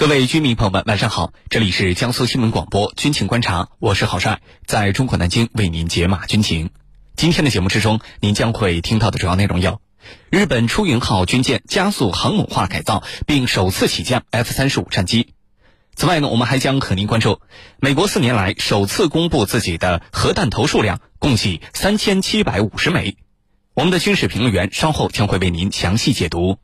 [0.00, 1.34] 各位军迷朋友们，晚上好！
[1.50, 6.70] 这里是江苏新闻广播军情观察，我是郝帅，在中国南京为您解码军情。
[7.16, 9.82] 今天的节目之中，您将会听到的主要内容有：
[10.30, 15.34] 日本出云号军舰加速航母化改造，并首次起降 F 三十五战机。
[15.94, 17.42] 此外呢，我们还将和您关注
[17.78, 23.18] 美国四年来首次公布自己的核弹头数量，共计三千七百五十枚。
[23.74, 26.56] 我们的军事评论员稍后将会为您详细解读。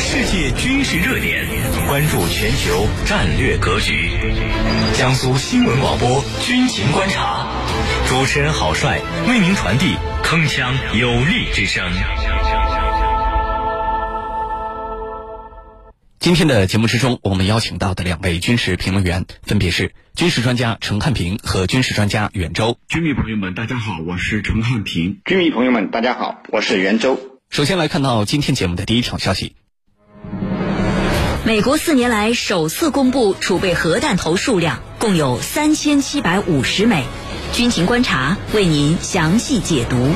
[0.00, 1.46] 世界军事热点，
[1.86, 4.10] 关注全球战略格局。
[4.94, 7.46] 江苏新闻广播军情观察，
[8.08, 9.94] 主持人郝帅为您传递
[10.24, 11.84] 铿锵有力之声。
[16.18, 22.78] 今天的节目之中，我们邀请到的两位军事评论员分别是军事专家陈汉平和军事专家袁周。
[22.88, 25.20] 军迷朋友们，大家好，我是陈汉平。
[25.26, 27.20] 军迷朋友们，大家好，我是袁周。
[27.50, 29.56] 首先来看到今天节目的第一条消息。
[31.42, 37.04] 美国四年来首次公布储备核弹头数量，共有三千七百五十枚。
[37.54, 40.10] 军情观察为您详细解读。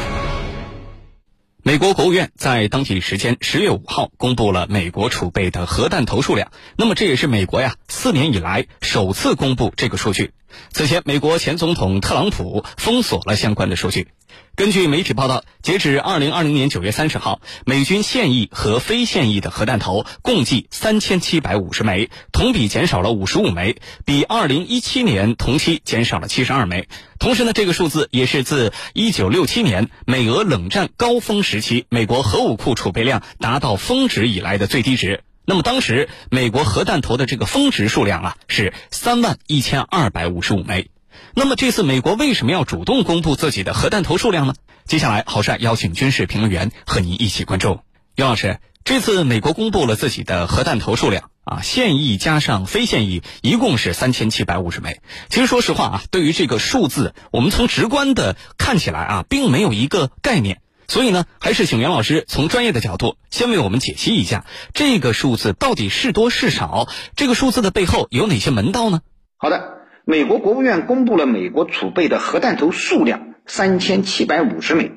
[1.63, 10.33] 美国国务院在当地时间十月五号公布了美国储备的核弹头数量，那么这也是美国呀四年以来首次公布这个数据。
[10.71, 14.09] 此前，美国前总统特朗普封锁了相关的数据。
[14.57, 26.89] 根据媒体报道，截至二零二零年九月三十号，美军现役和非现役的核弹头共计三千七百五十枚，同比减少了五十五枚，比二零一七年同期减少了七十二枚。
[27.19, 35.23] 同时呢，这个数字也是自一九六七年美俄冷战高峰时期美国核武库储备量达到峰值以来的最低值。
[35.47, 40.91] 那么当时美国核弹头的这个峰值数量啊是三万一千二百五十五枚。
[41.35, 44.55] 那么这次美国为什么要主动公布自己的核弹头数量呢？
[44.85, 47.81] 接下来，郝帅邀请军事评论员和您一起关注。
[48.17, 55.01] 袁老师，这次美国公布了自己的核弹头数量啊，现役加上非现役，一共是三千七百五十枚。
[55.29, 60.61] 其实说实话啊，对于这个数字，我们从直观的看起来啊，并没有一个概念。
[60.89, 69.01] 所以呢，还是请袁老师从专业的角度先为我们解析一下这个数字到底是多是少，这个数字的背后有哪些门道呢？
[69.37, 69.73] 好的。
[70.07, 74.93] 美国国务院公布了美国储备的核弹头数量三千七百五十枚。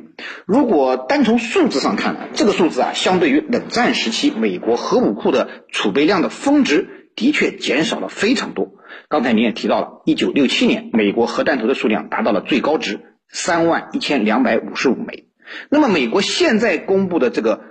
[0.45, 8.71] 如果单从数字上看，这个数字啊，相对于冷战时期美国核武库的储备量的峰值，的确减少了非常多。
[9.07, 12.99] 刚才您也提到了，一九六七年美国核弹头的数量达到了最高值
[13.29, 15.26] 三万一千两百五十五枚。
[15.69, 17.61] 那么美国现在公布的这个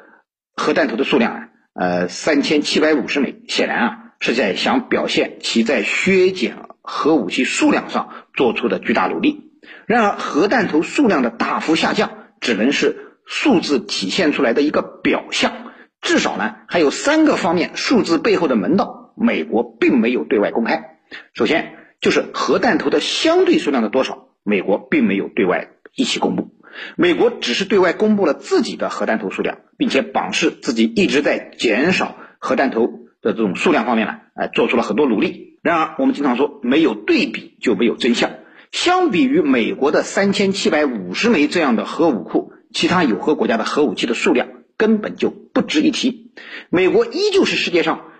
[0.54, 6.56] 核弹头的数量啊，呃，三千七百五十枚，显然啊是在想表现其在削减。
[6.88, 9.50] 核武器数量上做出的巨大努力，
[9.86, 21.00] 然而核弹头数量的大幅下降只能是数字体现出来的一个表象，至少呢还有三个方面数字背后的门道，美国并没有对外公开。
[21.34, 26.50] 首先就是核弹头的相对数量的多少，美国并没有对外一起公布，
[26.96, 32.86] 美国只是对外公布了自己的核弹头数量，并且榜示自己一直在减少核弹头
[33.22, 35.58] 的这种数量方面呢，哎做出了很多努力。
[35.62, 38.30] 然而，我们经常说，没有对比就没有真相。
[38.70, 46.32] 相比于美国的三千七百五十枚这样的核武库，其他有核国家的核武器的数量根本就不值一提。
[46.68, 48.12] 美国依旧是世界上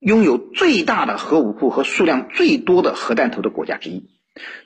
[0.00, 4.08] 拥有最大的核武库和数量最多的核弹头的国家之一。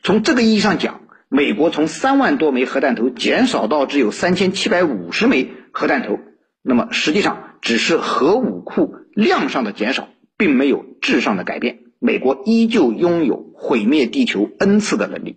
[0.03, 1.01] 从这个意义上讲，
[1.33, 6.21] 美国从三万多枚核弹头减少到只有三千七百五十枚核弹头，
[6.63, 10.09] 那么实际上只是核武库量上的减少。
[10.39, 15.37] 并没有质上的改变，美国依旧拥有毁灭地球 n 次的能力。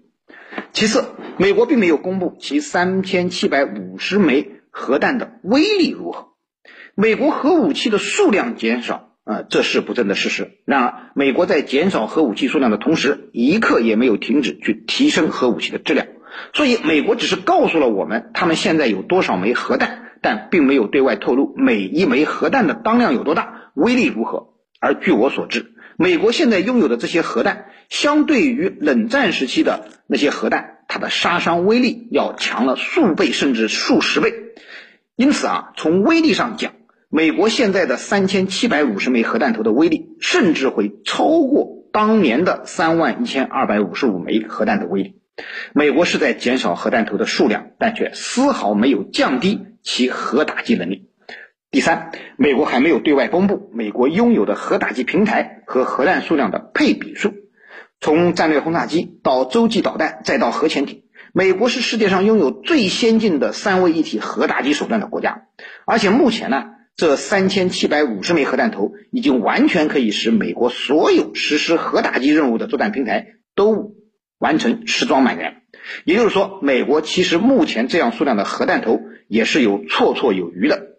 [0.71, 1.05] 其次，
[1.37, 6.29] 美国并没有公布其三千七百五十枚核弹的威力如何。
[6.95, 10.51] 美国核武器的数量减少，啊，这是不争的事实。
[10.65, 16.07] 然而，美国在减少核武器数量的同时，一刻也没有停止去提升核武器的质量。
[16.53, 24.49] 所以，美国只是告诉了我们他们现在有多少枚核弹，但并没有对外透露每一枚核弹的当量有多大，威力如何。
[24.79, 34.33] 而据我所知，美国现在拥有的这些核弹，相对于冷战时期的那些核弹，它的杀伤威力要强了数倍甚至数十倍。
[35.15, 36.73] 因此啊，从威力上讲，
[37.09, 45.21] 美国现在的三千七百五十枚核弹头的威力，甚至会超过当年的三万一千二百五十五枚核弹的威力。
[45.73, 51.09] 美国是在减少核弹头的数量，但却丝毫没有降低其核打击能力。
[51.71, 57.33] 第三，美国还没有对外公布美国拥有的核打击平台和核弹数量的配比数。
[57.99, 61.03] 从战略轰炸机到洲际导弹，再到核潜艇，
[61.33, 65.47] 美国是世界上拥有最先进的三位一体核打击手段的国家。
[65.85, 66.63] 而且目前呢，
[66.97, 73.95] 这三千七百五十枚核弹头已经完全可以使美国所有实施核打击任务的作战平台都
[74.37, 75.63] 完成实装满员。
[76.05, 80.95] 也就是说，美国其实目前这样数量的核弹头也是有绰绰有余的。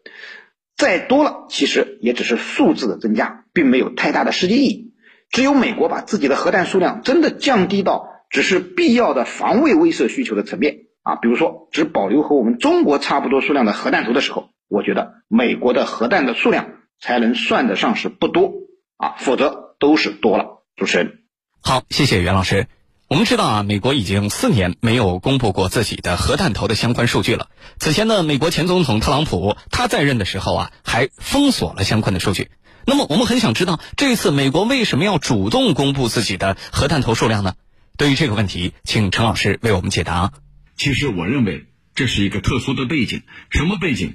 [0.76, 4.92] 再多了，其实也只是数字的增加，并没有太大的实际意义。
[5.31, 16.66] 只有美国把自己的核弹数量真的降低到只是必要的防卫威慑需求的层面啊，比如说只保留和我们中国差不多数量的核弹头的时候，我觉得美国的核弹的数量
[16.98, 18.50] 才能算得上是不多
[18.96, 20.64] 啊，否则都是多了。
[20.74, 21.20] 主持人，
[21.62, 22.66] 好，谢谢袁老师。
[23.06, 27.50] 我们知道啊，美国已经四年没有公布过自己的核弹头的相关数据了。
[27.78, 32.50] 此前呢，美国前总统特朗普他在任的时候啊，还封锁了相关的数据。
[32.84, 37.54] 那么，我们很想知道，这次美国为什么要主动公布自己的核弹头数量呢？
[37.96, 40.32] 对于这个问题，请陈老师为我们解答。
[40.76, 43.23] 其实，我认为这是一个特殊的背景。
[43.50, 44.14] 什么背景？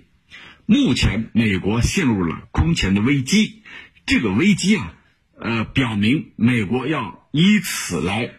[0.66, 3.64] 目前美国陷入了空前的危机。
[4.06, 4.94] 这个危机啊，
[5.40, 8.36] 呃，表明美国要以此来。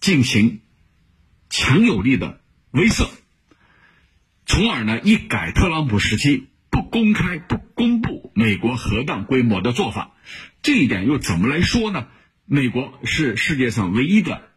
[0.00, 0.62] 进行
[1.48, 2.40] 强有力的
[2.72, 3.08] 威慑，
[4.46, 10.16] 从而呢一改特朗普时期不公开、不公布美国核弹规模的做法。
[10.60, 12.08] 这一点又怎么来说呢？
[12.46, 14.50] 美国是世界上唯一的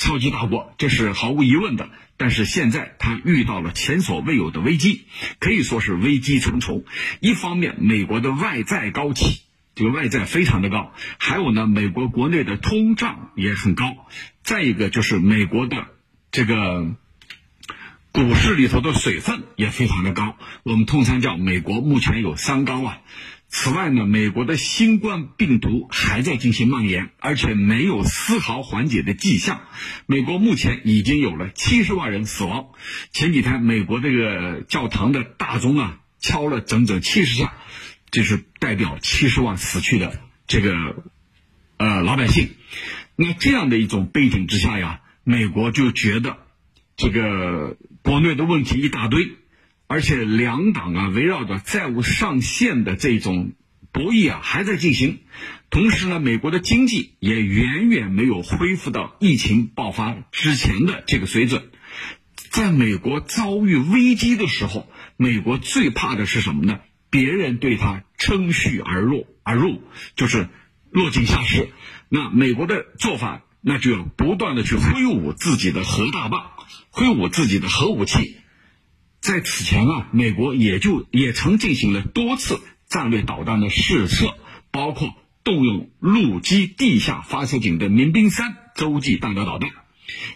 [0.00, 1.90] 超级大国，这是毫无疑问的。
[2.16, 5.02] 但是现在他遇到了前所未有的危机，
[5.38, 6.84] 可以说是危机重重。
[7.20, 9.42] 一方面，美国的外债高企。
[9.74, 13.94] 这个外债非常的高，还有呢，美国国内的通胀也很高。
[14.42, 15.86] 再一个就是美国的
[16.32, 16.94] 这个
[18.10, 22.98] 股市里头的水分也非常的高，我们通常叫美国目前有三高啊。
[23.50, 29.60] 此外呢，美国的新冠病毒还在进行蔓延，而且没有丝毫缓解的迹象。
[30.06, 32.68] 美国目前已经有了七十万人死亡。
[33.12, 37.52] 前几天，美国这个教堂的大钟啊敲了整整七十下。
[38.12, 41.04] 就是代表七十万死去的这个
[41.76, 42.48] 呃老百姓，
[43.14, 46.38] 那这样的一种背景之下呀，美国就觉得
[46.96, 49.36] 这个国内的问题一大堆，
[49.90, 53.54] 而且两党啊围绕着债务上限的这种
[53.90, 55.18] 博弈啊还在进行，
[55.68, 61.70] 同时呢，美国的经济也远远没有恢复到疫情爆发之前的这个水准，
[62.50, 66.78] 在美国遭遇危机的时候，美国最怕的是什么呢？
[67.10, 69.82] 别人对他乘虚而入，而入
[70.14, 70.48] 就是
[70.92, 71.68] 落井下石。
[72.08, 76.52] 那美国的做法，那就要不断的去挥舞自己的核大棒，
[76.90, 78.36] 挥舞自己的核武器。
[79.20, 84.34] 在此前啊，美国也就也曾进行了多次战略导弹的试测，
[84.70, 85.14] 包括
[85.44, 89.70] 动用陆基地下发射井的民兵三洲际弹道导弹，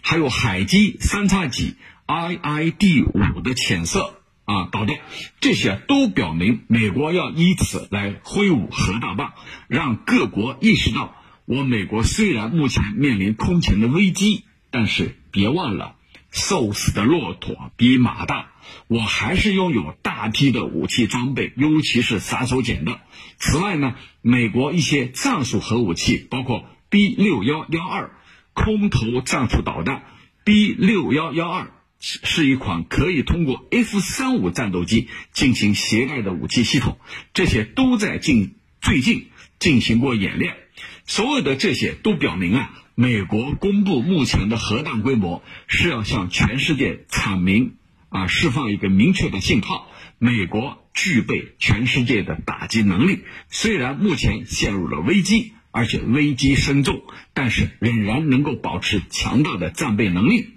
[0.01, 1.75] 还有海基三叉戟
[2.07, 4.21] IID 五的潜射。
[4.47, 4.99] 啊，导弹，
[5.41, 9.33] 这些都表明美国要以此来挥舞核大棒，
[9.67, 11.15] 让各国意识到，
[11.45, 15.94] 我美国虽然目前面临空前的危机，但是别忘了，
[16.35, 18.51] 瘦死的骆驼比马大，
[18.87, 22.99] 我还是拥有大批的武器装备，尤其是杀手锏的。
[23.37, 28.11] 此外呢，美国一些战术核武器，包括 B 六幺幺二
[28.53, 30.03] 空投战术导弹
[30.43, 31.71] ，B 六幺幺二。
[31.97, 36.99] 是一款可以通过 F 三五战斗机进行携带的武器系统，
[37.33, 40.57] 这些都在近最近进行过演练。
[41.05, 47.75] 所有的这些都表明啊，美国公布目前的核弹规模是要向全世界阐明
[48.09, 53.23] 啊，释放一个明确的信号：美国具备全世界的打击能力。
[53.49, 57.03] 虽然目前陷入了危机，而且危机深重，
[57.33, 60.55] 但是仍然能够保持强大的战备能力。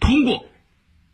[0.00, 0.46] 通过。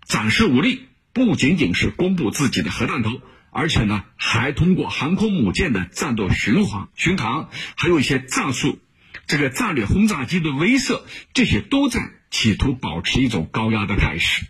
[0.04, 3.22] 展示武力不仅仅是公布自己的核弹头，
[3.52, 8.78] 而且呢，还通过航空母舰的战斗巡航、巡航，还有一些战术，
[9.26, 11.02] 这个战略轰炸机的威慑，
[11.34, 14.46] 这些都在企图保持一种高压的态势。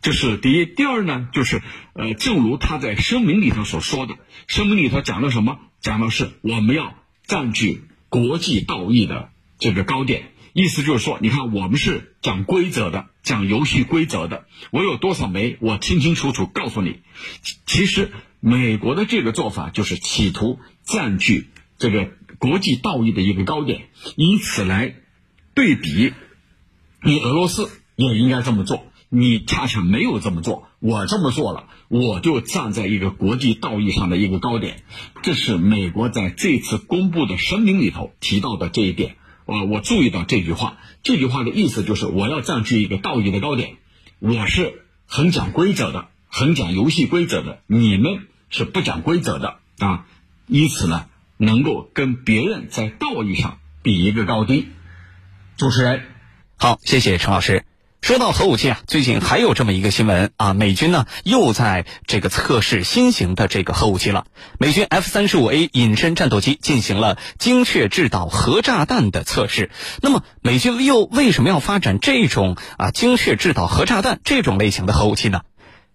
[0.00, 0.66] 这是第一。
[0.66, 1.62] 第二呢，就是
[1.94, 4.16] 呃，正如他在声明里头所说的，
[4.46, 5.58] 声明里头讲了什么？
[5.80, 6.94] 讲的是我们要
[7.26, 10.30] 占据国际道义的这个高点。
[10.54, 14.46] 意思就是说，你看，我们是讲规则的，讲游戏规则的。
[14.70, 17.00] 我有多少枚，我清清楚楚告诉你。
[17.66, 24.94] 其实，美国的这个做法就是企图占据这个国际道义的一个高点，以此来
[25.54, 26.12] 对比
[27.02, 28.86] 你俄罗斯也应该这么做。
[29.08, 34.82] 你恰恰没有这么做，我这么做了，我就站在一个国际道义上的一个高点。
[35.22, 39.16] 这是美国在这次公布的声明里头提到的这一点。
[39.44, 43.76] 我我注意到这句话，这句话的意思就是我要占据一个道义的高点，
[44.18, 50.06] 我是很讲规则的，很讲游戏规则的，你们是不讲规则的，啊，
[50.46, 54.68] 因此呢能够跟别人在道义上比一个高低。
[55.56, 56.04] 主持人，
[56.56, 57.64] 好，谢谢陈老师。
[58.04, 64.26] 说到核武器啊，最近还有这么一个新闻啊，美军呢又在这个测试新型的这个核武器了。
[64.58, 69.70] 美军 F 三十五 A 隐身战斗机进行了精确制导核炸弹的测试。
[70.02, 75.40] 那么，美军又为什么要发展这种啊精确制导核炸弹这种类型的核武器呢？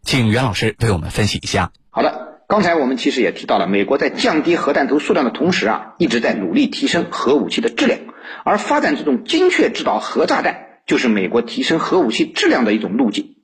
[0.01, 1.70] 请袁老师为我们分析一下。
[1.92, 8.00] 好的，刚才我们其实也提到了，美国在降低核弹头数量的同时啊，一直在努力提升核武器的质量，
[8.44, 10.69] 而发展这种精确制导核炸弹。
[10.89, 13.36] 就是美国提升核武器质量的一种路径。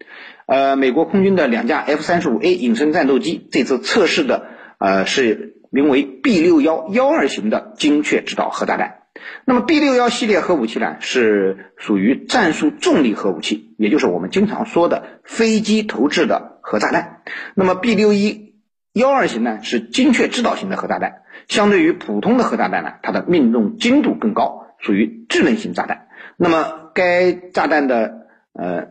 [0.48, 4.48] 呃，美国空军的两架 F 三十五 A 隐身战斗机这次测试的
[4.80, 9.04] 呃是名为 B 六幺幺二型的精确制导核炸弹。
[9.46, 17.22] 那么 B 六幺系列核武器呢，是属于战术重力核武器，也就是我们经常说的飞机投掷的核炸弹。
[17.54, 18.56] 那么 B 六一
[18.92, 21.22] 幺二型呢，是精确制导型的核炸弹。
[21.48, 26.08] 相对于普通的核炸弹呢，它的命中精度更高，属于智能型炸弹。
[26.38, 28.88] 那么该炸弹的呃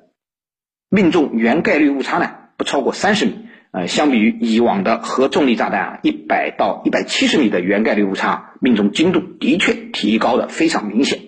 [0.91, 11.19] 命中原概率误差呢不超过三十米，呃，相比于以往的核重力炸弹啊，一百到一百七十米的原概率误差，命中精度的确提高的非常明显。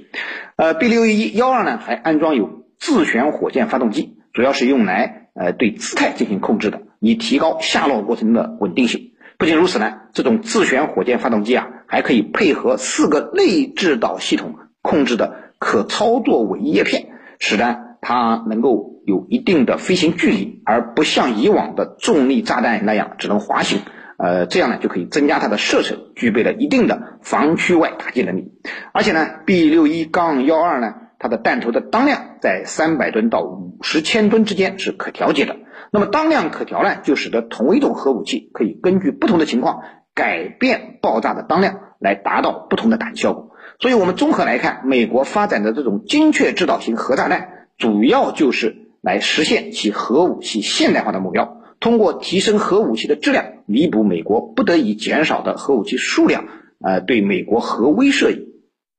[0.56, 9.14] 呃，B 六一幺二呢还安装有自旋火箭发动机，主要是用来呃对姿态进行控制的，以提高下落过程的稳定性。
[9.38, 15.45] 不仅如此呢，这种自旋火箭发动机啊还可以配合四个内置导系统控制的。
[15.58, 17.08] 可操作尾翼叶片，
[17.38, 23.80] 使得它能够有一定的飞行距离，而不像以往的重力炸弹那样只能滑行。
[24.18, 28.52] 呃，这样呢就可以增加它的射程，具备了一定的防区外打击能力。
[28.92, 35.56] 而且呢，B 六一杠幺二呢，它的弹头的当量在三百吨到五十千吨之间是可调节的。
[35.90, 39.82] 那么当量可调呢，就使得同一种核武器可以根据不同的情况
[40.14, 43.52] 改变爆炸的当量，来达到不同的打击效果。
[43.78, 51.60] 所以，我们综合来看，美国发展的这种精确制导型核炸弹，主要就是来实现其核武器现代化的目标。
[51.78, 56.46] 通过提升核武器的质量，弥补美国不得已减少的核武器数量，
[56.82, 58.46] 呃，对美国核威慑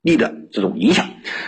[0.03, 1.07] 力的这种影响，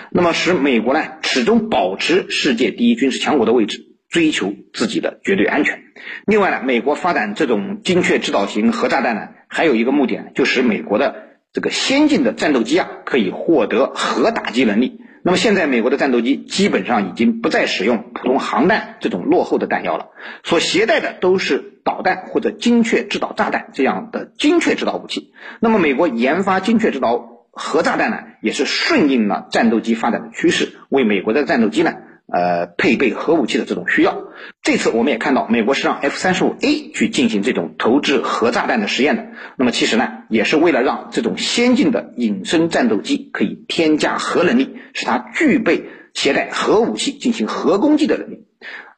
[0.10, 5.84] 那么使美国呢始终保持世界第一军事强国的位置，追求自己的绝对安全。
[6.26, 11.29] 另外呢，美国发展这种精确制导型核炸弹呢，还有一个目的，就使美国的。
[11.52, 15.02] 这个先进的战斗机啊，可以获得核打击能力。
[15.24, 20.10] 那么现在美国的战斗机基本上已经不再使用普通航弹这种落后的弹药了，
[20.44, 25.34] 所携带的都是导弹或者精确制导炸弹这样的精确制导武器。
[25.60, 31.96] 那么美国研发精确制导核炸弹呢，也是顺应了战斗机发展的趋势，为美国的战斗机呢。
[32.32, 34.28] 呃，配备核武器的这种需要，
[34.62, 39.28] 这次我们也看到，美国是让 F 三十五 A 去进行这种投掷核炸弹的实验的。
[39.58, 48.46] 那么其实呢，也是为了让这种先进的隐身战斗机可以添加核能力，使它具备携带核武器进行核攻击的能力。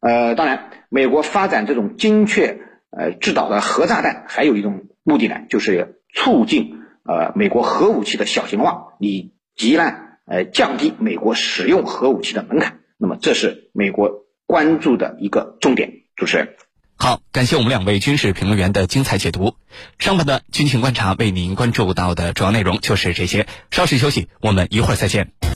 [0.02, 2.60] 呃，当然，美国发展这种精确
[2.90, 9.94] 呃制导的核炸弹，还有一种目的呢，就是促进呃美国核武器的小型化，以及呢
[10.26, 12.80] 呃降低美国使用核武器的门槛。
[13.02, 16.04] 那么，这是美国关注的一个重点。
[16.16, 16.56] 主持人，
[16.98, 19.56] 好，感谢我们两位军事评论员的精彩解读。
[19.98, 23.48] 上半段军情观察为您关注到的主要内容就是这些。
[23.72, 25.42] 稍事休息，我们一会儿再见。